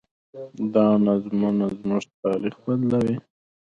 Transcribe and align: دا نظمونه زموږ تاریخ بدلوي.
دا 0.73 0.87
نظمونه 1.07 1.65
زموږ 1.77 2.03
تاریخ 2.23 2.55
بدلوي. 2.67 3.15